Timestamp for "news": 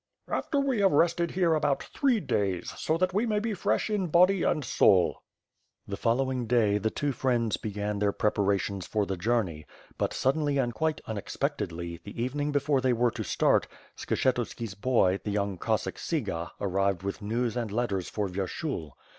17.21-17.55